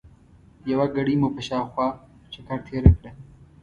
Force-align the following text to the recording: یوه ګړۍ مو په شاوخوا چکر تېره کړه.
یوه 0.71 0.85
ګړۍ 0.95 1.15
مو 1.21 1.29
په 1.35 1.41
شاوخوا 1.47 1.87
چکر 2.33 2.59
تېره 2.67 2.91
کړه. 2.97 3.11